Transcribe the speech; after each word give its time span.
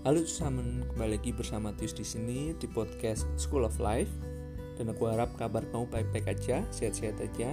Halo 0.00 0.24
Samen, 0.24 0.88
kembali 0.88 1.20
lagi 1.20 1.28
bersama 1.28 1.76
Tius 1.76 1.92
di 1.92 2.08
sini 2.08 2.56
di 2.56 2.64
podcast 2.64 3.28
School 3.36 3.68
of 3.68 3.76
Life 3.76 4.08
dan 4.80 4.88
aku 4.88 5.12
harap 5.12 5.28
kabar 5.36 5.60
kamu 5.68 5.92
baik-baik 5.92 6.40
aja, 6.40 6.64
sehat-sehat 6.72 7.20
aja. 7.20 7.52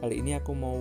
Kali 0.00 0.24
ini 0.24 0.40
aku 0.40 0.56
mau 0.56 0.80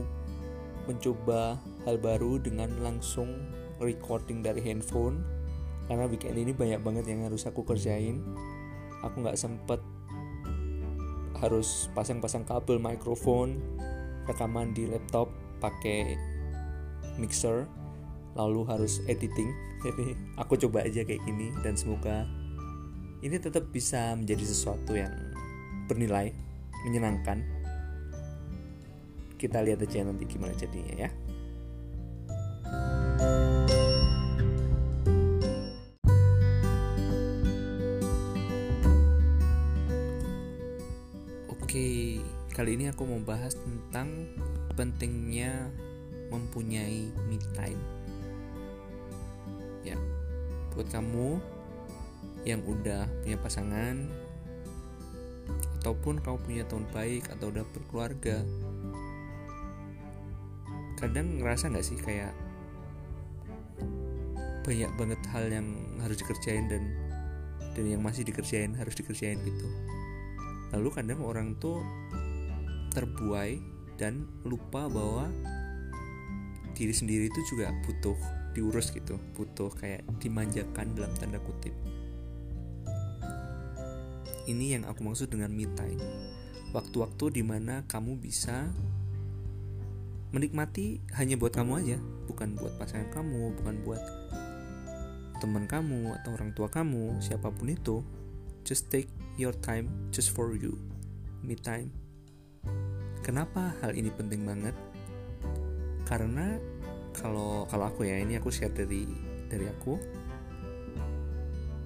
mencoba 0.88 1.60
hal 1.84 2.00
baru 2.00 2.40
dengan 2.40 2.72
langsung 2.80 3.44
recording 3.84 4.40
dari 4.40 4.64
handphone 4.64 5.20
karena 5.92 6.08
weekend 6.08 6.40
ini 6.40 6.56
banyak 6.56 6.80
banget 6.80 7.12
yang 7.12 7.28
harus 7.28 7.44
aku 7.44 7.68
kerjain. 7.68 8.24
Aku 9.04 9.20
nggak 9.20 9.36
sempet 9.36 9.84
harus 11.44 11.92
pasang-pasang 11.92 12.48
kabel 12.48 12.80
mikrofon, 12.80 13.60
rekaman 14.32 14.72
di 14.72 14.88
laptop 14.88 15.28
pakai 15.60 16.16
mixer 17.20 17.68
lalu 18.34 18.66
harus 18.66 19.02
editing. 19.06 19.50
Jadi 19.84 20.18
aku 20.40 20.58
coba 20.58 20.86
aja 20.86 21.04
kayak 21.06 21.22
gini 21.28 21.54
dan 21.62 21.78
semoga 21.78 22.26
ini 23.24 23.40
tetap 23.40 23.70
bisa 23.72 24.16
menjadi 24.20 24.44
sesuatu 24.44 24.98
yang 24.98 25.14
bernilai 25.88 26.34
menyenangkan. 26.88 27.44
Kita 29.40 29.60
lihat 29.60 29.84
aja 29.84 30.08
nanti 30.08 30.24
gimana 30.24 30.56
jadinya 30.56 31.08
ya. 31.08 31.12
Oke, 41.52 42.22
kali 42.54 42.78
ini 42.78 42.88
aku 42.88 43.04
mau 43.04 43.20
bahas 43.26 43.58
tentang 43.58 44.30
pentingnya 44.78 45.74
mempunyai 46.32 47.10
me 47.30 47.38
time 47.58 48.03
buat 50.74 50.90
kamu 50.90 51.38
yang 52.44 52.60
udah 52.66 53.08
punya 53.24 53.38
pasangan 53.40 53.96
ataupun 55.80 56.20
kamu 56.20 56.38
punya 56.44 56.64
tahun 56.68 56.86
baik 56.92 57.32
atau 57.32 57.52
udah 57.52 57.64
berkeluarga 57.72 58.44
kadang 61.00 61.40
ngerasa 61.44 61.68
nggak 61.68 61.84
sih 61.84 62.00
kayak 62.00 62.32
banyak 64.64 64.88
banget 64.96 65.20
hal 65.36 65.46
yang 65.52 65.68
harus 66.00 66.16
dikerjain 66.16 66.72
dan 66.72 66.84
dan 67.76 67.84
yang 67.84 68.00
masih 68.00 68.24
dikerjain 68.24 68.72
harus 68.80 68.96
dikerjain 68.96 69.36
gitu. 69.44 69.68
Lalu 70.72 70.90
kadang 70.96 71.20
orang 71.22 71.60
tuh 71.60 71.84
terbuai 72.96 73.60
dan 74.00 74.24
lupa 74.48 74.88
bahwa 74.88 75.28
diri 76.74 76.96
sendiri 76.96 77.30
itu 77.30 77.42
juga 77.52 77.70
butuh 77.86 78.18
diurus 78.54 78.94
gitu 78.94 79.18
butuh 79.34 79.74
kayak 79.74 80.06
dimanjakan 80.22 80.94
dalam 80.94 81.12
tanda 81.18 81.42
kutip. 81.42 81.74
Ini 84.44 84.80
yang 84.80 84.84
aku 84.86 85.04
maksud 85.04 85.32
dengan 85.32 85.50
me 85.52 85.68
time. 85.74 86.00
Waktu-waktu 86.74 87.42
di 87.42 87.44
mana 87.46 87.86
kamu 87.86 88.18
bisa 88.18 88.66
menikmati 90.34 90.98
hanya 91.14 91.38
buat 91.38 91.54
kamu 91.54 91.72
aja 91.86 91.98
bukan 92.26 92.58
buat 92.58 92.74
pasangan 92.82 93.14
kamu 93.14 93.54
bukan 93.62 93.76
buat 93.86 94.02
teman 95.38 95.70
kamu 95.70 96.18
atau 96.18 96.34
orang 96.34 96.50
tua 96.58 96.72
kamu 96.72 97.20
siapa 97.20 97.54
pun 97.54 97.70
itu. 97.70 98.02
Just 98.64 98.88
take 98.88 99.12
your 99.36 99.52
time 99.52 99.92
just 100.16 100.32
for 100.32 100.56
you. 100.56 100.80
Me 101.44 101.60
time. 101.60 101.92
Kenapa 103.24 103.76
hal 103.84 103.96
ini 103.96 104.12
penting 104.12 104.44
banget? 104.44 104.76
Karena 106.04 106.60
kalau 107.14 107.70
kalau 107.70 107.86
aku 107.88 108.10
ya 108.10 108.18
ini 108.18 108.38
aku 108.42 108.50
share 108.50 108.74
dari 108.74 109.06
dari 109.48 109.70
aku. 109.70 109.94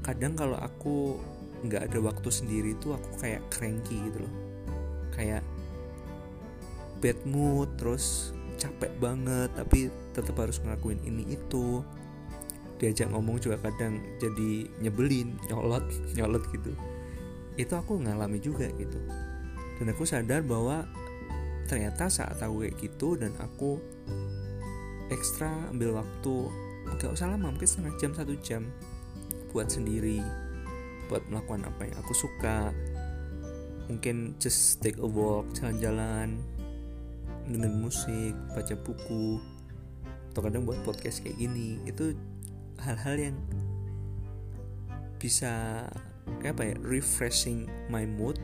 Kadang 0.01 0.39
kalau 0.39 0.55
aku 0.55 1.19
nggak 1.67 1.91
ada 1.91 1.99
waktu 1.99 2.29
sendiri 2.31 2.77
tuh 2.79 2.95
aku 2.95 3.19
kayak 3.19 3.43
cranky 3.51 3.99
gitu 4.07 4.23
loh. 4.23 4.33
Kayak 5.11 5.43
bad 7.03 7.19
mood 7.27 7.69
terus 7.75 8.31
capek 8.57 8.89
banget 8.97 9.53
tapi 9.53 9.93
tetap 10.15 10.39
harus 10.39 10.63
ngelakuin 10.63 11.03
ini 11.03 11.35
itu. 11.35 11.83
Diajak 12.77 13.09
ngomong 13.09 13.41
juga 13.41 13.57
kadang 13.57 13.99
jadi 14.21 14.69
nyebelin 14.79 15.35
nyolot 15.51 15.83
nyolot 16.17 16.43
gitu. 16.55 16.71
Itu 17.59 17.73
aku 17.75 17.99
ngalami 17.99 18.39
juga 18.39 18.69
gitu. 18.79 19.01
Dan 19.77 19.93
aku 19.93 20.07
sadar 20.07 20.41
bahwa 20.41 20.87
ternyata 21.67 22.07
saat 22.07 22.39
aku 22.39 22.63
kayak 22.63 22.75
gitu 22.79 23.19
dan 23.19 23.35
aku 23.43 23.77
ekstra 25.09 25.51
ambil 25.71 25.99
waktu. 26.01 26.35
Gak 26.97 27.13
usah 27.13 27.31
lama 27.35 27.51
mungkin 27.51 27.67
setengah 27.67 27.93
jam 27.99 28.11
satu 28.15 28.33
jam 28.39 28.63
buat 29.51 29.67
sendiri 29.67 30.23
buat 31.07 31.23
melakukan 31.31 31.67
apa 31.67 31.81
yang 31.87 31.95
aku 32.03 32.13
suka. 32.13 32.71
Mungkin 33.87 34.35
just 34.37 34.83
take 34.83 34.99
a 34.99 35.07
walk 35.07 35.47
jalan-jalan 35.55 36.35
dengan 37.47 37.71
musik 37.79 38.35
baca 38.51 38.75
buku 38.75 39.39
atau 40.31 40.41
kadang 40.43 40.67
buat 40.67 40.77
podcast 40.83 41.23
kayak 41.23 41.39
gini. 41.39 41.79
Itu 41.87 42.11
hal-hal 42.83 43.31
yang 43.31 43.37
bisa 45.17 45.87
kayak 46.43 46.53
apa 46.59 46.63
ya 46.67 46.75
refreshing 46.83 47.71
my 47.87 48.03
mood. 48.03 48.35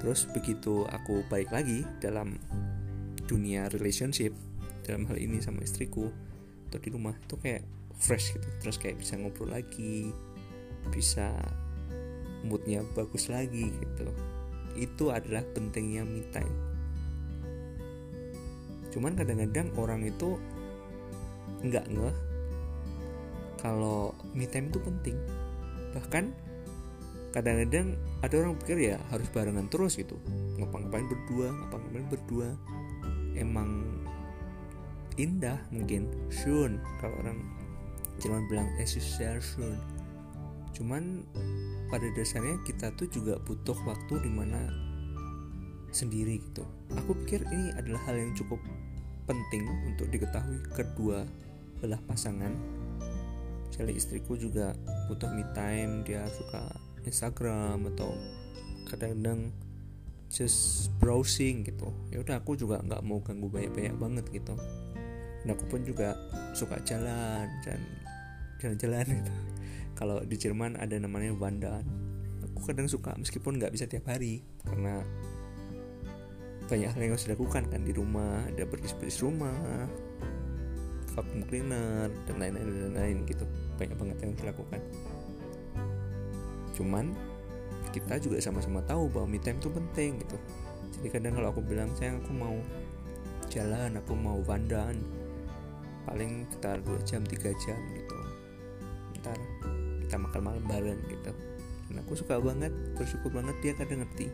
Terus 0.00 0.24
begitu 0.32 0.88
aku 0.88 1.20
balik 1.28 1.52
lagi 1.52 1.84
dalam 2.00 2.40
dunia 3.28 3.68
relationship 3.76 4.32
dalam 4.86 5.02
hal 5.10 5.18
ini 5.18 5.42
sama 5.42 5.66
istriku 5.66 6.06
atau 6.70 6.78
di 6.78 6.88
rumah 6.94 7.18
itu 7.18 7.34
kayak 7.34 7.66
fresh 7.98 8.38
gitu. 8.38 8.46
Terus 8.62 8.78
kayak 8.78 9.02
bisa 9.02 9.18
ngobrol 9.18 9.50
lagi 9.50 10.14
bisa 10.94 11.34
moodnya 12.46 12.86
bagus 12.94 13.26
lagi 13.26 13.74
gitu. 13.74 14.06
Itu 14.78 15.10
adalah 15.10 15.42
pentingnya 15.56 16.06
me 16.06 16.22
time. 16.30 16.56
Cuman 18.94 19.18
kadang-kadang 19.18 19.74
orang 19.76 20.06
itu 20.06 20.38
nggak 21.66 21.86
ngeh 21.90 22.16
kalau 23.58 24.14
me 24.36 24.46
time 24.46 24.70
itu 24.70 24.78
penting. 24.78 25.16
Bahkan 25.96 26.24
kadang-kadang 27.34 27.96
ada 28.24 28.34
orang 28.40 28.56
pikir 28.62 28.94
ya 28.94 28.96
harus 29.10 29.28
barengan 29.32 29.66
terus 29.68 29.98
gitu. 29.98 30.16
Ngapa-ngapain 30.60 31.08
berdua 31.08 31.46
ngapa-ngapain 31.52 32.06
berdua? 32.08 32.48
Emang 33.36 33.95
indah 35.16 35.56
mungkin 35.72 36.08
soon. 36.28 36.80
Kalau 37.00 37.16
orang 37.24 37.40
Jerman 38.20 38.48
bilang 38.48 38.68
es 38.80 38.96
soon. 38.96 39.76
Cuman 40.72 41.24
pada 41.88 42.04
dasarnya 42.12 42.60
kita 42.64 42.92
tuh 42.96 43.08
juga 43.08 43.40
butuh 43.44 43.76
waktu 43.88 44.24
di 44.24 44.30
mana 44.32 44.60
sendiri 45.92 46.40
gitu. 46.40 46.64
Aku 47.00 47.16
pikir 47.24 47.44
ini 47.48 47.72
adalah 47.76 48.00
hal 48.08 48.16
yang 48.20 48.32
cukup 48.36 48.60
penting 49.24 49.64
untuk 49.88 50.08
diketahui 50.12 50.60
kedua 50.76 51.24
belah 51.80 52.00
pasangan. 52.04 52.52
Misalnya 53.72 53.94
istriku 53.96 54.36
juga 54.36 54.76
butuh 55.08 55.28
me 55.32 55.44
time 55.56 56.04
dia 56.04 56.24
suka 56.32 56.72
Instagram 57.04 57.88
atau 57.96 58.12
kadang-kadang 58.88 59.52
just 60.28 60.88
browsing 61.00 61.64
gitu. 61.64 61.92
Ya 62.12 62.20
udah 62.20 62.40
aku 62.40 62.56
juga 62.56 62.80
nggak 62.84 63.00
mau 63.04 63.20
ganggu 63.24 63.48
banyak-banyak 63.48 63.96
banget 63.96 64.24
gitu 64.32 64.56
dan 65.46 65.54
aku 65.54 65.64
pun 65.70 65.86
juga 65.86 66.18
suka 66.50 66.82
jalan 66.82 67.46
dan 67.62 67.78
jalan-jalan 68.58 69.06
gitu 69.22 69.32
kalau 69.98 70.18
di 70.26 70.34
Jerman 70.34 70.74
ada 70.74 70.98
namanya 70.98 71.30
Wandaan 71.38 71.86
aku 72.42 72.74
kadang 72.74 72.90
suka 72.90 73.14
meskipun 73.14 73.62
nggak 73.62 73.70
bisa 73.70 73.86
tiap 73.86 74.10
hari 74.10 74.42
karena 74.66 75.06
banyak 76.66 76.90
hal 76.90 76.98
yang 77.00 77.12
harus 77.14 77.26
dilakukan 77.30 77.62
kan 77.70 77.80
di 77.86 77.94
rumah. 77.94 78.42
Ada 78.50 78.66
bersih-bersih 78.66 79.22
rumah 79.22 79.86
vacuum 81.14 81.48
cleaner 81.48 82.12
dan 82.28 82.36
lain-lain 82.36 82.66
dan 82.66 82.94
lain 82.98 83.16
gitu. 83.24 83.46
Banyak 83.78 83.96
banget 83.96 84.16
yang 84.20 84.30
harus 84.34 84.42
dilakukan. 84.42 84.80
Cuman 86.76 87.06
kita 87.94 88.20
juga 88.20 88.36
sama-sama 88.42 88.84
tahu 88.84 89.08
bahwa 89.08 89.30
me 89.30 89.38
time 89.40 89.62
itu 89.62 89.70
penting 89.72 90.20
gitu. 90.20 90.36
Jadi 90.98 91.08
kadang 91.08 91.32
kalau 91.38 91.48
aku 91.54 91.62
bilang 91.64 91.88
sayang 91.96 92.20
aku 92.20 92.32
mau 92.34 92.56
jalan 93.46 93.94
aku 93.94 94.12
mau 94.18 94.42
wandaan 94.42 94.98
paling 96.06 96.46
sekitar 96.48 96.78
2 96.86 97.02
jam 97.02 97.20
3 97.26 97.62
jam 97.66 97.78
gitu. 97.92 98.18
Ntar 99.20 99.38
kita 100.06 100.16
makan 100.22 100.40
malam 100.40 100.64
bareng 100.64 101.00
gitu. 101.10 101.34
Dan 101.90 101.94
aku 102.02 102.14
suka 102.14 102.38
banget 102.38 102.70
bersyukur 102.94 103.34
banget 103.34 103.58
dia 103.60 103.72
kadang 103.74 104.06
ngerti. 104.06 104.30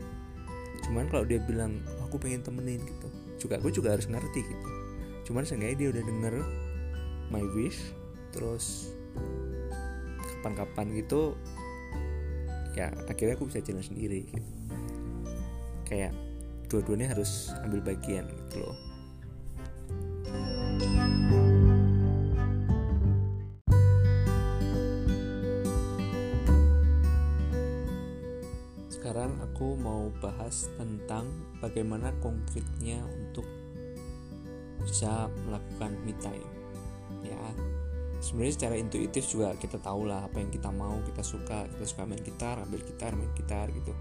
Cuman 0.85 1.09
kalau 1.09 1.25
dia 1.25 1.41
bilang 1.41 1.81
oh, 1.99 2.07
aku 2.07 2.21
pengen 2.21 2.45
temenin 2.45 2.85
gitu. 2.85 3.09
Juga 3.41 3.59
aku 3.59 3.73
juga 3.73 3.97
harus 3.97 4.05
ngerti 4.07 4.41
gitu. 4.45 4.69
Cuman 5.33 5.49
seenggaknya 5.49 5.77
dia 5.81 5.89
udah 5.97 6.05
denger 6.05 6.35
my 7.33 7.45
wish 7.57 7.81
terus 8.33 8.93
kapan-kapan 10.41 10.89
gitu 10.97 11.37
ya 12.73 12.89
akhirnya 13.05 13.37
aku 13.37 13.49
bisa 13.49 13.65
jalan 13.65 13.85
sendiri 13.85 14.29
gitu. 14.29 14.51
Kayak 15.89 16.13
dua-duanya 16.69 17.13
harus 17.13 17.53
ambil 17.65 17.85
bagian 17.85 18.25
gitu 18.29 18.65
loh 18.65 18.92
aku 29.63 29.79
mau 29.79 30.11
bahas 30.19 30.67
tentang 30.75 31.23
bagaimana 31.63 32.11
konkretnya 32.19 32.99
untuk 33.15 33.47
bisa 34.83 35.31
melakukan 35.47 35.95
me 36.03 36.11
time 36.19 36.51
ya. 37.23 37.39
Sebenarnya 38.19 38.55
secara 38.59 38.75
intuitif 38.75 39.23
juga 39.31 39.55
kita 39.55 39.79
tahu 39.79 40.11
lah 40.11 40.27
apa 40.27 40.43
yang 40.43 40.51
kita 40.51 40.67
mau 40.75 40.99
kita 41.07 41.23
suka. 41.23 41.71
Kita 41.71 41.85
suka 41.87 42.03
main 42.11 42.19
gitar 42.27 42.59
ambil 42.59 42.83
gitar 42.83 43.15
main 43.15 43.31
gitar 43.39 43.71
gitu. 43.71 43.95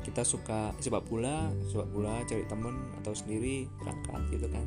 Kita 0.00 0.24
suka 0.24 0.72
sepak 0.80 1.04
bola 1.04 1.52
sepak 1.68 1.92
bola 1.92 2.24
cari 2.24 2.48
temen 2.48 2.96
atau 3.04 3.12
sendiri 3.12 3.68
berangkat 3.84 4.32
gitu 4.32 4.48
kan. 4.48 4.64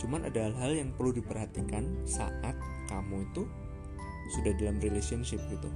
Cuman 0.00 0.24
ada 0.24 0.40
hal-hal 0.40 0.72
yang 0.72 0.88
perlu 0.96 1.12
diperhatikan 1.12 1.84
saat 2.08 2.56
kamu 2.88 3.28
itu 3.28 3.44
sudah 4.32 4.56
dalam 4.56 4.80
relationship 4.80 5.44
gitu. 5.52 5.68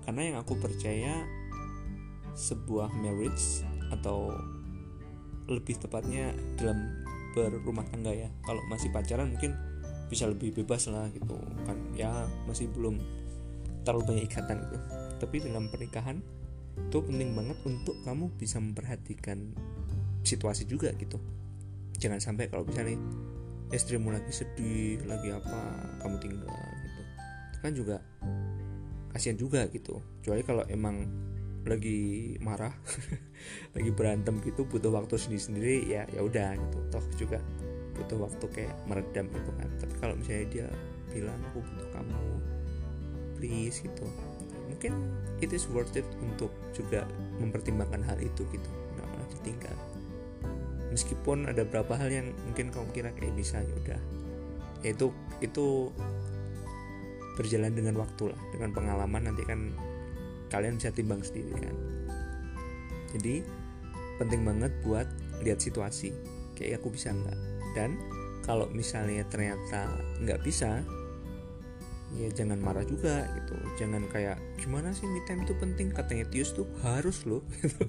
Karena 0.00 0.32
yang 0.32 0.36
aku 0.40 0.56
percaya 0.56 1.41
sebuah 2.32 2.92
marriage 2.96 3.64
atau 3.92 4.32
lebih 5.50 5.76
tepatnya 5.76 6.32
dalam 6.56 7.04
berumah 7.36 7.84
tangga 7.88 8.12
ya. 8.12 8.28
Kalau 8.44 8.60
masih 8.68 8.92
pacaran 8.92 9.32
mungkin 9.32 9.56
bisa 10.08 10.28
lebih 10.28 10.52
bebas 10.52 10.88
lah 10.92 11.08
gitu 11.12 11.36
kan. 11.64 11.76
Ya 11.96 12.12
masih 12.44 12.68
belum 12.72 13.00
terlalu 13.82 14.14
banyak 14.14 14.24
ikatan 14.28 14.60
gitu. 14.68 14.78
Tapi 15.22 15.36
dalam 15.44 15.68
pernikahan 15.72 16.18
itu 16.72 16.98
penting 17.04 17.36
banget 17.36 17.58
untuk 17.68 17.96
kamu 18.04 18.32
bisa 18.36 18.56
memperhatikan 18.60 19.52
situasi 20.24 20.64
juga 20.68 20.92
gitu. 20.96 21.20
Jangan 22.00 22.20
sampai 22.20 22.48
kalau 22.48 22.64
misalnya 22.64 22.96
istrimu 23.72 24.12
lagi 24.12 24.32
sedih 24.32 25.00
lagi 25.08 25.32
apa 25.32 25.58
kamu 26.04 26.16
tinggal 26.20 26.52
gitu. 26.84 27.02
Kan 27.60 27.72
juga 27.72 27.96
kasihan 29.12 29.36
juga 29.36 29.68
gitu. 29.68 30.00
Kecuali 30.20 30.42
kalau 30.44 30.64
emang 30.68 31.08
lagi 31.66 32.34
marah 32.42 32.74
lagi 33.76 33.90
berantem 33.94 34.42
gitu 34.42 34.66
butuh 34.66 34.90
waktu 34.90 35.14
sendiri-sendiri 35.18 35.86
ya 35.86 36.02
ya 36.10 36.20
udah 36.22 36.58
gitu. 36.58 36.78
Toh 36.90 37.04
juga 37.18 37.38
butuh 37.92 38.18
waktu 38.24 38.44
kayak 38.50 38.74
meredam 38.88 39.28
gitu 39.30 39.50
kan. 39.56 39.68
Tapi 39.78 39.94
kalau 40.00 40.14
misalnya 40.18 40.46
dia 40.50 40.66
bilang 41.12 41.38
aku 41.52 41.60
butuh 41.62 41.88
kamu 41.92 42.20
please 43.36 43.78
gitu. 43.84 44.06
Mungkin 44.70 44.92
it 45.44 45.50
is 45.52 45.68
worth 45.68 45.94
it 45.98 46.06
untuk 46.22 46.50
juga 46.72 47.04
mempertimbangkan 47.38 48.02
hal 48.02 48.18
itu 48.18 48.42
gitu. 48.50 48.70
Nggak 48.96 49.06
malah 49.06 49.28
ditinggal. 49.38 49.76
Meskipun 50.92 51.48
ada 51.48 51.64
beberapa 51.64 51.96
hal 51.96 52.08
yang 52.12 52.26
mungkin 52.48 52.68
kamu 52.68 52.88
kira 52.92 53.10
kayak 53.16 53.34
bisa 53.36 53.60
ya 53.60 53.74
udah. 53.86 54.00
Ya 54.82 54.90
itu 54.92 55.14
itu 55.40 55.92
berjalan 57.36 57.72
dengan 57.72 57.96
waktu 58.00 58.32
lah. 58.32 58.40
Dengan 58.52 58.70
pengalaman 58.76 59.32
nanti 59.32 59.42
kan 59.44 59.72
kalian 60.52 60.76
bisa 60.76 60.92
timbang 60.92 61.24
sendiri 61.24 61.56
kan? 61.56 61.76
Jadi 63.16 63.40
penting 64.20 64.44
banget 64.44 64.72
buat 64.84 65.08
lihat 65.40 65.64
situasi. 65.64 66.12
Kayak 66.52 66.84
aku 66.84 66.92
bisa 66.92 67.10
nggak? 67.16 67.38
Dan 67.72 67.96
kalau 68.44 68.68
misalnya 68.68 69.24
ternyata 69.32 69.88
nggak 70.20 70.44
bisa 70.44 70.84
ya 72.12 72.28
jangan 72.28 72.60
marah 72.60 72.84
juga 72.84 73.24
gitu. 73.40 73.56
Jangan 73.80 74.04
kayak 74.12 74.36
gimana 74.60 74.92
sih 74.92 75.08
me 75.08 75.24
time 75.24 75.48
itu 75.48 75.56
penting? 75.56 75.88
Katanya 75.88 76.28
Tius 76.28 76.52
tuh 76.52 76.68
harus 76.84 77.24
loh 77.24 77.40
gitu. 77.64 77.88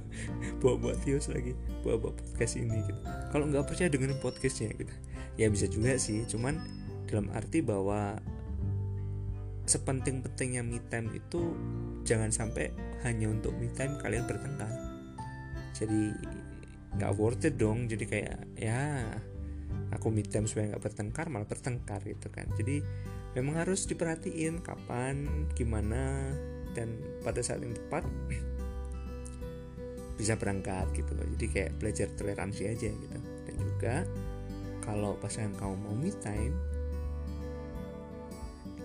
Bawa 0.63 0.79
buat 0.79 0.97
Tius 1.03 1.27
lagi 1.27 1.51
bawa 1.83 1.99
buat 1.99 2.15
podcast 2.15 2.55
ini 2.55 2.79
gitu. 2.87 3.01
Kalau 3.35 3.45
nggak 3.51 3.67
percaya 3.67 3.91
dengan 3.91 4.15
podcastnya 4.23 4.71
gitu. 4.79 4.93
Ya 5.35 5.51
bisa 5.51 5.67
juga 5.67 5.99
sih 5.99 6.23
cuman 6.31 6.63
dalam 7.11 7.27
arti 7.35 7.59
bahwa 7.59 8.17
sepenting-pentingnya 9.63 10.63
me 10.63 10.79
time 10.91 11.11
itu 11.15 11.55
jangan 12.03 12.29
sampai 12.29 12.71
hanya 13.07 13.31
untuk 13.31 13.55
me 13.55 13.71
time 13.71 13.95
kalian 13.99 14.27
bertengkar. 14.27 14.71
Jadi 15.75 16.13
nggak 16.99 17.13
worth 17.17 17.47
it 17.47 17.55
dong. 17.57 17.87
Jadi 17.87 18.05
kayak 18.05 18.39
ya 18.59 19.07
aku 19.91 20.11
me 20.11 20.23
time 20.23 20.45
supaya 20.45 20.75
nggak 20.75 20.83
bertengkar 20.83 21.31
malah 21.31 21.47
bertengkar 21.47 22.03
gitu 22.03 22.27
kan. 22.29 22.45
Jadi 22.59 22.83
memang 23.33 23.63
harus 23.63 23.87
diperhatiin 23.89 24.61
kapan 24.61 25.47
gimana 25.57 26.29
dan 26.77 26.93
pada 27.25 27.41
saat 27.41 27.63
yang 27.63 27.73
tepat 27.73 28.05
bisa 30.19 30.37
berangkat 30.37 30.85
gitu 30.93 31.11
loh. 31.15 31.25
Jadi 31.39 31.45
kayak 31.49 31.71
belajar 31.79 32.07
toleransi 32.13 32.63
aja 32.69 32.89
gitu. 32.91 33.17
Dan 33.47 33.55
juga 33.57 33.95
kalau 34.83 35.15
pasangan 35.17 35.55
kamu 35.55 35.75
mau 35.79 35.95
me 35.95 36.11
time 36.19 36.53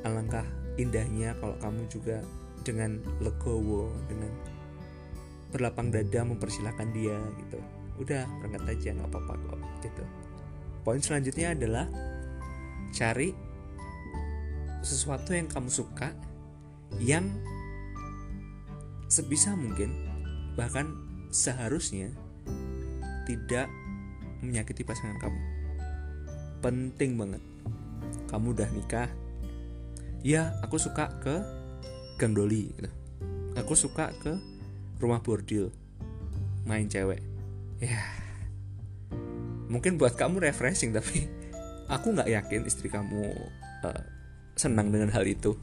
alangkah 0.07 0.47
indahnya 0.79 1.35
kalau 1.43 1.59
kamu 1.59 1.91
juga 1.91 2.23
dengan 2.69 3.01
legowo 3.25 3.89
dengan 4.13 4.29
berlapang 5.49 5.89
dada 5.89 6.21
mempersilahkan 6.29 6.93
dia 6.93 7.17
gitu. 7.41 7.57
Udah 7.97 8.29
berangkat 8.45 8.77
aja 8.77 8.89
nggak 8.93 9.09
apa-apa 9.09 9.33
kok 9.49 9.61
gitu. 9.81 10.05
Poin 10.85 11.01
selanjutnya 11.01 11.57
adalah 11.57 11.89
cari 12.93 13.33
sesuatu 14.85 15.33
yang 15.33 15.49
kamu 15.49 15.73
suka 15.73 16.13
yang 17.01 17.29
sebisa 19.09 19.57
mungkin 19.57 19.93
bahkan 20.57 20.93
seharusnya 21.33 22.13
tidak 23.25 23.69
menyakiti 24.45 24.85
pasangan 24.85 25.17
kamu. 25.21 25.41
Penting 26.65 27.17
banget. 27.17 27.43
Kamu 28.29 28.53
udah 28.57 28.69
nikah. 28.73 29.11
Ya 30.25 30.57
aku 30.65 30.81
suka 30.81 31.13
ke 31.23 31.58
gang 32.19 32.35
gitu. 32.35 32.91
aku 33.55 33.73
suka 33.79 34.11
ke 34.19 34.35
rumah 34.99 35.23
bordil 35.23 35.71
main 36.67 36.91
cewek. 36.91 37.23
Ya 37.79 38.03
mungkin 39.71 40.01
buat 40.01 40.19
kamu 40.19 40.43
refreshing 40.43 40.91
tapi 40.91 41.31
aku 41.87 42.17
nggak 42.17 42.29
yakin 42.29 42.67
istri 42.67 42.91
kamu 42.91 43.31
uh, 43.87 44.03
senang 44.59 44.91
dengan 44.91 45.15
hal 45.15 45.25
itu. 45.25 45.55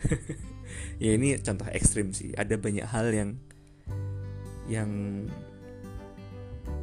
Ya 0.98 1.14
ini 1.14 1.38
contoh 1.38 1.68
ekstrim 1.70 2.10
sih. 2.10 2.32
Ada 2.34 2.58
banyak 2.58 2.86
hal 2.88 3.12
yang 3.12 3.30
yang 4.64 4.90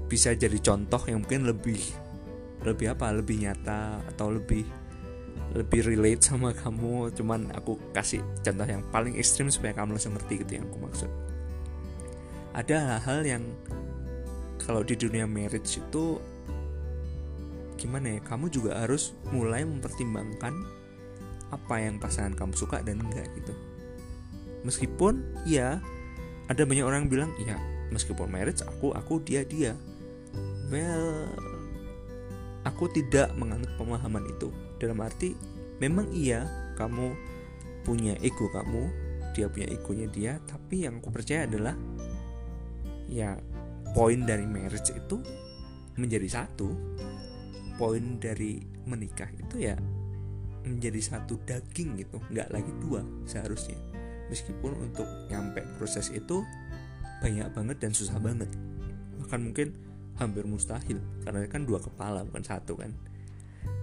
bisa 0.06 0.36
jadi 0.36 0.60
contoh 0.60 1.02
yang 1.08 1.24
mungkin 1.24 1.50
lebih 1.50 1.80
lebih 2.62 2.94
apa 2.94 3.10
lebih 3.10 3.42
nyata 3.42 4.04
atau 4.14 4.36
lebih 4.36 4.68
lebih 5.52 5.84
relate 5.84 6.24
sama 6.24 6.56
kamu 6.56 7.12
cuman 7.12 7.52
aku 7.52 7.76
kasih 7.92 8.24
contoh 8.40 8.64
yang 8.64 8.84
paling 8.88 9.20
ekstrim 9.20 9.52
supaya 9.52 9.76
kamu 9.76 10.00
langsung 10.00 10.16
ngerti 10.16 10.48
gitu 10.48 10.52
yang 10.60 10.66
aku 10.72 10.80
maksud. 10.80 11.10
Ada 12.56 13.00
hal-hal 13.00 13.20
yang 13.28 13.44
kalau 14.64 14.84
di 14.84 14.96
dunia 14.96 15.28
marriage 15.28 15.80
itu 15.80 16.20
gimana 17.76 18.16
ya 18.16 18.20
kamu 18.24 18.48
juga 18.48 18.80
harus 18.80 19.12
mulai 19.34 19.68
mempertimbangkan 19.68 20.54
apa 21.52 21.76
yang 21.84 22.00
pasangan 22.00 22.32
kamu 22.32 22.56
suka 22.56 22.80
dan 22.80 23.04
enggak 23.04 23.28
gitu. 23.36 23.52
Meskipun 24.64 25.20
ya 25.44 25.84
ada 26.48 26.64
banyak 26.64 26.86
orang 26.86 27.12
bilang 27.12 27.36
ya 27.44 27.60
meskipun 27.92 28.32
marriage 28.32 28.64
aku 28.64 28.96
aku 28.96 29.20
dia 29.20 29.44
dia. 29.44 29.76
Well 30.72 31.28
aku 32.64 32.88
tidak 32.96 33.36
menganut 33.36 33.68
pemahaman 33.76 34.24
itu 34.32 34.54
dalam 34.82 34.98
arti 35.06 35.38
memang 35.78 36.10
iya 36.10 36.50
kamu 36.74 37.14
punya 37.86 38.18
ego 38.26 38.50
kamu 38.50 38.90
dia 39.38 39.48
punya 39.48 39.70
egonya 39.70 40.08
dia 40.10 40.34
tapi 40.50 40.90
yang 40.90 40.98
aku 40.98 41.14
percaya 41.14 41.46
adalah 41.46 41.78
ya 43.12 43.38
poin 43.92 44.24
dari 44.24 44.48
marriage 44.48 44.96
itu 44.96 45.20
menjadi 46.00 46.42
satu. 46.42 46.72
Poin 47.76 48.22
dari 48.22 48.62
menikah 48.86 49.28
itu 49.36 49.68
ya 49.68 49.76
menjadi 50.62 51.02
satu 51.02 51.42
daging 51.42 51.98
gitu 51.98 52.22
nggak 52.30 52.50
lagi 52.54 52.72
dua 52.80 53.04
seharusnya. 53.28 53.78
Meskipun 54.30 54.78
untuk 54.80 55.08
nyampe 55.28 55.66
proses 55.76 56.08
itu 56.14 56.46
banyak 57.20 57.52
banget 57.52 57.78
dan 57.84 57.92
susah 57.92 58.16
banget. 58.22 58.48
Bahkan 59.20 59.40
mungkin 59.42 59.76
hampir 60.16 60.46
mustahil 60.46 61.02
karena 61.26 61.50
kan 61.50 61.66
dua 61.66 61.82
kepala 61.82 62.22
bukan 62.28 62.46
satu 62.46 62.78
kan 62.78 62.94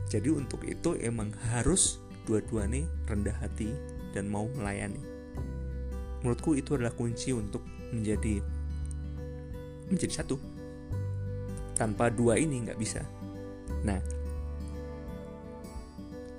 jadi 0.08 0.32
untuk 0.32 0.64
itu 0.64 0.96
emang 1.04 1.28
harus 1.52 2.00
dua-duanya 2.24 2.88
rendah 3.04 3.36
hati 3.44 3.68
dan 4.16 4.32
mau 4.32 4.48
melayani. 4.56 5.00
Menurutku 6.24 6.56
itu 6.56 6.74
adalah 6.74 6.96
kunci 6.96 7.36
untuk 7.36 7.60
menjadi 7.92 8.40
menjadi 9.92 10.24
satu. 10.24 10.40
Tanpa 11.76 12.10
dua 12.10 12.40
ini 12.40 12.64
nggak 12.64 12.80
bisa. 12.80 13.04
Nah, 13.84 14.00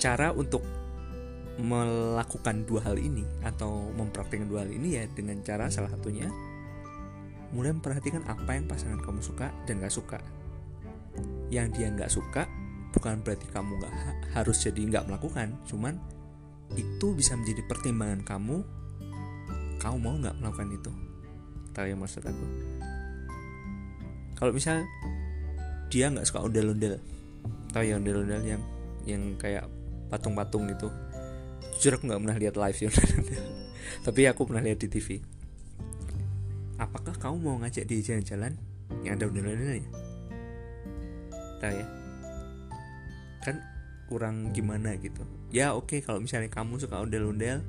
cara 0.02 0.34
untuk 0.34 0.66
melakukan 1.62 2.66
dua 2.66 2.84
hal 2.90 2.98
ini 2.98 3.24
atau 3.44 3.92
mempraktikkan 3.96 4.48
dua 4.48 4.64
hal 4.66 4.72
ini 4.72 4.96
ya 5.00 5.04
dengan 5.12 5.44
cara 5.44 5.68
salah 5.68 5.92
satunya 5.92 6.28
mulai 7.52 7.76
memperhatikan 7.76 8.24
apa 8.30 8.56
yang 8.56 8.70
pasangan 8.70 9.02
kamu 9.04 9.20
suka 9.20 9.52
dan 9.66 9.82
gak 9.82 9.94
suka. 9.94 10.20
Yang 11.50 11.68
dia 11.82 11.88
nggak 11.90 12.12
suka 12.14 12.44
bukan 12.90 13.22
berarti 13.22 13.46
kamu 13.54 13.78
nggak 13.78 13.94
ha 13.94 14.12
harus 14.42 14.58
jadi 14.66 14.82
nggak 14.90 15.06
melakukan 15.10 15.54
cuman 15.70 15.98
itu 16.78 17.14
bisa 17.18 17.34
menjadi 17.34 17.66
pertimbangan 17.66 18.22
kamu 18.26 18.62
kamu 19.80 19.96
mau 19.98 20.16
nggak 20.20 20.36
melakukan 20.44 20.70
itu. 20.76 20.92
Tahu 21.72 21.86
yang 21.88 22.00
maksud 22.04 22.22
aku? 22.22 22.46
Kalau 24.36 24.52
misal 24.52 24.84
dia 25.90 26.12
nggak 26.12 26.28
suka 26.28 26.46
ondel-ondel 26.46 27.02
tahu 27.74 27.82
ya 27.82 27.98
ondel-ondel 27.98 28.44
yang 28.46 28.62
yang 29.08 29.24
kayak 29.40 29.66
patung-patung 30.12 30.70
itu? 30.70 30.92
Jujur 31.80 31.96
aku 31.96 32.12
nggak 32.12 32.22
pernah 32.22 32.38
lihat 32.38 32.56
live 32.60 32.78
ya 32.78 32.88
ondel-ondel 32.92 33.44
tapi 34.06 34.22
aku 34.28 34.42
pernah 34.46 34.64
lihat 34.68 34.80
di 34.84 34.88
TV 34.92 35.08
apakah 36.80 37.16
kamu 37.18 37.36
mau 37.40 37.58
ngajak 37.64 37.84
dia 37.88 38.00
jalan-jalan 38.04 38.54
yang 39.04 39.16
ada 39.18 39.28
ondel-ondelnya? 39.28 39.90
Tahu 41.60 41.74
ya 41.76 41.99
kan 43.44 43.64
kurang 44.10 44.50
gimana 44.52 44.98
gitu. 44.98 45.22
Ya 45.54 45.78
oke 45.78 45.94
okay, 45.94 46.00
kalau 46.02 46.18
misalnya 46.18 46.50
kamu 46.50 46.82
suka 46.82 46.98
ondel-ondel 46.98 47.62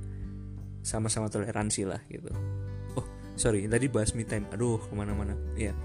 sama-sama 0.80 1.28
toleransi 1.28 1.84
lah 1.84 2.00
gitu. 2.08 2.32
Oh 2.96 3.04
sorry 3.36 3.68
tadi 3.68 3.86
bahas 3.92 4.16
me 4.16 4.24
time. 4.24 4.48
Aduh 4.50 4.80
ke 4.80 4.92
mana-mana. 4.96 5.36
Ya 5.54 5.76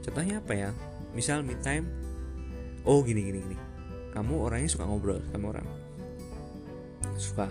contohnya 0.00 0.40
apa 0.40 0.52
ya? 0.56 0.70
Misal 1.12 1.44
me 1.44 1.54
time 1.60 1.84
oh 2.88 3.04
gini 3.04 3.28
gini 3.28 3.38
gini. 3.44 3.58
Kamu 4.16 4.40
orangnya 4.40 4.72
suka 4.72 4.88
ngobrol 4.88 5.20
sama 5.30 5.46
orang. 5.52 5.66
Suka 7.20 7.46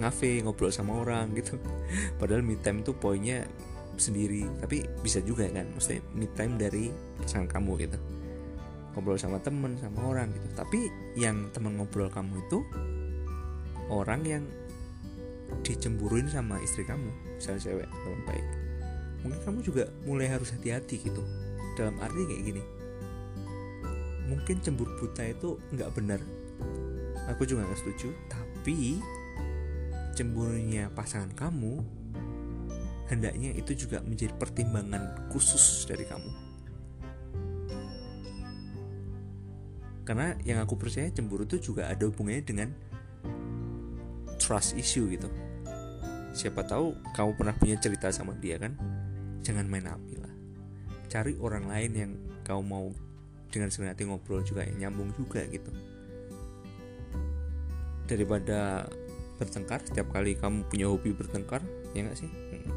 ngafe 0.00 0.40
ngobrol 0.40 0.72
sama 0.72 1.04
orang 1.04 1.36
gitu. 1.36 1.60
Padahal 2.18 2.40
me 2.40 2.56
time 2.64 2.80
tuh 2.80 2.96
poinnya 2.96 3.44
sendiri. 4.00 4.48
Tapi 4.64 4.88
bisa 5.04 5.20
juga 5.20 5.44
kan 5.52 5.68
maksudnya 5.76 6.00
me 6.16 6.26
time 6.32 6.56
dari 6.56 6.88
pasangan 7.20 7.46
kamu 7.46 7.72
gitu 7.84 8.13
ngobrol 8.94 9.18
sama 9.18 9.42
temen 9.42 9.74
sama 9.76 10.06
orang 10.06 10.30
gitu. 10.32 10.46
Tapi 10.54 10.88
yang 11.18 11.50
temen 11.50 11.76
ngobrol 11.76 12.08
kamu 12.08 12.40
itu 12.46 12.62
orang 13.90 14.22
yang 14.24 14.44
dicemburuin 15.60 16.30
sama 16.30 16.56
istri 16.64 16.86
kamu 16.86 17.10
misalnya 17.36 17.60
cewek 17.60 17.86
teman 17.90 18.22
baik. 18.24 18.46
Mungkin 19.26 19.40
kamu 19.42 19.58
juga 19.66 19.84
mulai 20.06 20.30
harus 20.30 20.54
hati-hati 20.54 21.02
gitu. 21.02 21.22
Dalam 21.74 21.98
arti 21.98 22.22
kayak 22.24 22.44
gini 22.46 22.62
mungkin 24.24 24.56
cemburu 24.64 24.88
buta 24.98 25.24
itu 25.28 25.60
nggak 25.72 25.90
benar. 25.92 26.20
Aku 27.32 27.44
juga 27.48 27.64
nggak 27.64 27.80
setuju 27.80 28.08
tapi 28.28 29.00
cemburunya 30.14 30.88
pasangan 30.94 31.32
kamu 31.34 31.82
hendaknya 33.10 33.52
itu 33.52 33.86
juga 33.86 34.00
menjadi 34.00 34.32
pertimbangan 34.36 35.28
khusus 35.28 35.84
dari 35.84 36.06
kamu 36.08 36.43
karena 40.04 40.36
yang 40.44 40.60
aku 40.60 40.76
percaya 40.76 41.08
cemburu 41.08 41.48
itu 41.48 41.72
juga 41.72 41.88
ada 41.88 42.04
hubungannya 42.04 42.44
dengan 42.44 42.68
trust 44.36 44.76
issue 44.76 45.08
gitu. 45.08 45.32
Siapa 46.36 46.60
tahu 46.68 46.92
kamu 47.16 47.30
pernah 47.40 47.54
punya 47.56 47.76
cerita 47.80 48.12
sama 48.12 48.36
dia 48.36 48.60
kan? 48.60 48.76
Jangan 49.40 49.64
main 49.64 49.88
api 49.88 50.14
lah. 50.20 50.32
Cari 51.08 51.40
orang 51.40 51.64
lain 51.64 51.90
yang 51.96 52.12
kau 52.44 52.60
mau 52.60 52.92
dengan 53.48 53.72
senang 53.72 53.96
hati 53.96 54.04
ngobrol 54.04 54.44
juga 54.44 54.68
yang 54.68 54.88
nyambung 54.88 55.08
juga 55.16 55.40
gitu. 55.48 55.72
Daripada 58.04 58.84
bertengkar 59.40 59.80
setiap 59.88 60.12
kali 60.12 60.36
kamu 60.36 60.68
punya 60.68 60.86
hobi 60.92 61.16
bertengkar 61.16 61.64
ya 61.96 62.06
nggak 62.06 62.18
sih? 62.18 62.30
Hmm. 62.30 62.70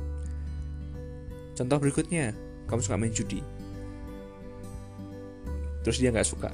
contoh 1.57 1.77
berikutnya 1.81 2.31
kamu 2.71 2.79
suka 2.79 2.95
main 2.95 3.11
judi. 3.11 3.43
Terus 5.83 5.97
dia 5.99 6.13
nggak 6.13 6.29
suka 6.29 6.49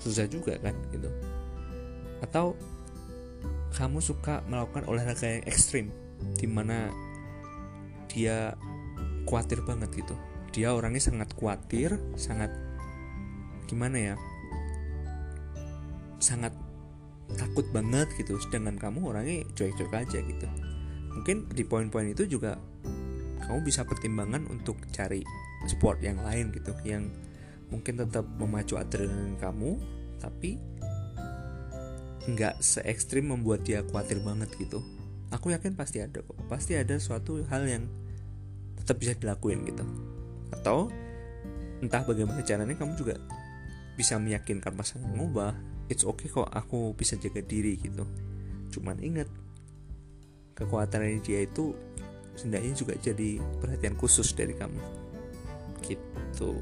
susah 0.00 0.26
juga 0.26 0.56
kan 0.58 0.74
gitu. 0.90 1.08
Atau 2.24 2.56
kamu 3.76 4.02
suka 4.02 4.42
melakukan 4.50 4.84
olahraga 4.90 5.40
yang 5.40 5.44
ekstrim 5.46 5.94
di 6.36 6.48
mana 6.50 6.90
dia 8.10 8.58
khawatir 9.28 9.62
banget 9.62 9.92
gitu. 9.94 10.16
Dia 10.50 10.74
orangnya 10.74 10.98
sangat 10.98 11.30
khawatir 11.38 11.94
sangat 12.18 12.50
gimana 13.70 13.96
ya 13.96 14.14
sangat 16.18 16.52
takut 17.38 17.64
banget 17.70 18.10
gitu. 18.18 18.36
Sedangkan 18.42 18.76
kamu 18.76 19.14
orangnya 19.14 19.46
cuek-cuek 19.54 19.94
aja 19.94 20.18
gitu. 20.18 20.48
Mungkin 21.14 21.52
di 21.54 21.62
poin-poin 21.62 22.10
itu 22.10 22.26
juga 22.26 22.58
kamu 23.46 23.66
bisa 23.66 23.86
pertimbangan 23.86 24.46
untuk 24.50 24.78
cari 24.90 25.22
sport 25.66 26.00
yang 26.02 26.22
lain 26.22 26.54
gitu 26.54 26.72
yang 26.86 27.10
mungkin 27.70 28.02
tetap 28.02 28.26
memacu 28.36 28.74
adrenalin 28.76 29.38
kamu 29.38 29.78
tapi 30.20 30.58
nggak 32.28 32.60
se 32.60 32.84
ekstrim 32.84 33.32
membuat 33.32 33.64
dia 33.64 33.80
khawatir 33.86 34.20
banget 34.20 34.52
gitu. 34.60 34.84
Aku 35.32 35.54
yakin 35.54 35.78
pasti 35.78 36.02
ada 36.02 36.20
kok. 36.20 36.36
Pasti 36.50 36.76
ada 36.76 36.98
suatu 37.00 37.40
hal 37.48 37.64
yang 37.64 37.84
tetap 38.76 38.98
bisa 39.00 39.16
dilakuin 39.16 39.64
gitu. 39.64 39.86
Atau 40.52 40.92
entah 41.80 42.04
bagaimana 42.04 42.44
caranya 42.44 42.76
kamu 42.76 42.92
juga 42.98 43.16
bisa 43.96 44.20
meyakinkan 44.20 44.76
pasangan 44.76 45.12
ngubah 45.16 45.56
it's 45.90 46.06
okay 46.06 46.30
kok 46.30 46.46
aku 46.46 46.94
bisa 46.94 47.18
jaga 47.18 47.42
diri 47.42 47.74
gitu. 47.80 48.06
Cuman 48.70 49.02
ingat 49.02 49.26
kekuatan 50.54 51.24
dia 51.24 51.42
itu 51.42 51.72
sendiri 52.38 52.70
juga 52.76 52.94
jadi 53.00 53.42
perhatian 53.58 53.98
khusus 53.98 54.30
dari 54.36 54.54
kamu. 54.54 54.78
Gitu 55.82 56.52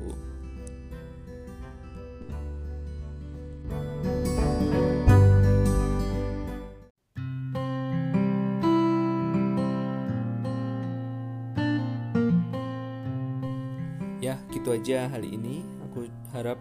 gitu 14.69 14.85
aja 14.85 15.09
hari 15.09 15.33
ini. 15.33 15.65
Aku 15.89 16.05
harap 16.37 16.61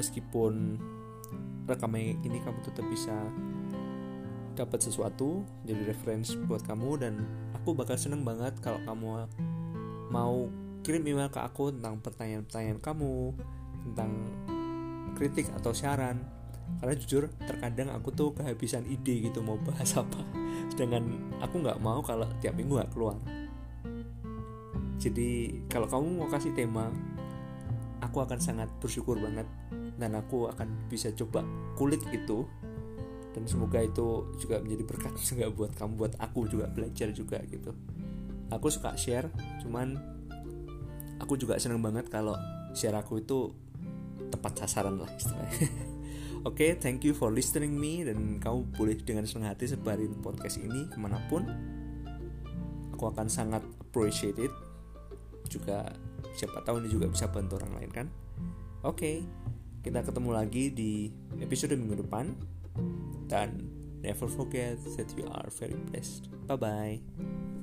meskipun 0.00 0.80
rekaman 1.68 2.16
ini 2.24 2.40
kamu 2.40 2.64
tetap 2.64 2.88
bisa 2.88 3.12
dapat 4.56 4.80
sesuatu 4.80 5.44
jadi 5.68 5.92
reference 5.92 6.32
buat 6.48 6.64
kamu 6.64 7.04
dan 7.04 7.20
aku 7.52 7.76
bakal 7.76 8.00
seneng 8.00 8.24
banget 8.24 8.56
kalau 8.64 8.80
kamu 8.88 9.28
mau 10.08 10.48
kirim 10.80 11.04
email 11.04 11.28
ke 11.28 11.36
aku 11.36 11.68
tentang 11.76 12.00
pertanyaan-pertanyaan 12.00 12.80
kamu 12.80 13.36
tentang 13.92 14.12
kritik 15.12 15.52
atau 15.52 15.76
saran. 15.76 16.16
Karena 16.80 16.96
jujur 16.96 17.28
terkadang 17.44 17.92
aku 17.92 18.08
tuh 18.16 18.32
kehabisan 18.32 18.88
ide 18.88 19.28
gitu 19.28 19.44
mau 19.44 19.60
bahas 19.60 19.92
apa. 20.00 20.24
Sedangkan 20.72 21.12
aku 21.44 21.60
nggak 21.60 21.76
mau 21.76 22.00
kalau 22.00 22.24
tiap 22.40 22.56
minggu 22.56 22.80
nggak 22.80 22.88
keluar 22.96 23.20
jadi 25.02 25.50
kalau 25.66 25.90
kamu 25.90 26.06
mau 26.22 26.28
kasih 26.30 26.54
tema 26.54 26.94
aku 27.98 28.22
akan 28.22 28.38
sangat 28.38 28.70
bersyukur 28.78 29.18
banget 29.18 29.50
dan 29.98 30.14
aku 30.14 30.46
akan 30.46 30.86
bisa 30.86 31.10
coba 31.14 31.42
kulit 31.74 32.02
itu. 32.14 32.46
Dan 33.32 33.48
semoga 33.48 33.80
itu 33.80 34.28
juga 34.36 34.60
menjadi 34.60 34.84
berkat 34.84 35.14
juga 35.30 35.48
buat 35.50 35.72
kamu 35.74 35.92
buat 35.98 36.14
aku 36.22 36.46
juga 36.46 36.70
belajar 36.70 37.10
juga 37.10 37.42
gitu. 37.50 37.74
Aku 38.52 38.70
suka 38.70 38.94
share 38.94 39.26
cuman 39.64 39.98
aku 41.18 41.34
juga 41.34 41.58
seneng 41.58 41.82
banget 41.82 42.06
kalau 42.12 42.36
share 42.76 42.94
aku 42.94 43.24
itu 43.24 43.50
tepat 44.30 44.62
sasaran 44.62 45.02
lah 45.02 45.10
istilahnya. 45.18 45.50
Oke, 46.42 46.66
okay, 46.66 46.70
thank 46.74 47.06
you 47.06 47.14
for 47.14 47.30
listening 47.30 47.70
me 47.78 48.02
dan 48.02 48.42
kamu 48.42 48.66
boleh 48.74 48.98
dengan 48.98 49.22
senang 49.24 49.54
hati 49.54 49.70
sebarin 49.70 50.18
podcast 50.18 50.58
ini 50.58 50.90
ke 50.90 50.98
mana 50.98 51.22
pun. 51.30 51.46
Aku 52.92 53.08
akan 53.08 53.30
sangat 53.30 53.62
appreciate 53.80 54.36
it 54.42 54.52
juga 55.52 55.92
siapa 56.32 56.64
tahu 56.64 56.80
ini 56.80 56.88
juga 56.88 57.12
bisa 57.12 57.28
bantu 57.28 57.60
orang 57.60 57.76
lain 57.76 57.90
kan? 57.92 58.06
Oke 58.82 58.96
okay, 58.96 59.16
kita 59.84 60.00
ketemu 60.00 60.30
lagi 60.32 60.64
di 60.72 61.12
episode 61.44 61.76
minggu 61.76 62.00
depan. 62.08 62.32
Dan 63.28 63.68
never 64.00 64.28
forget 64.28 64.80
that 64.96 65.08
you 65.14 65.28
are 65.28 65.48
very 65.52 65.76
blessed. 65.92 66.32
Bye 66.48 66.56
bye 66.56 67.61